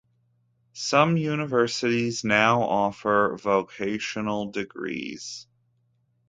[0.73, 5.45] Some universities now offer vocational degrees.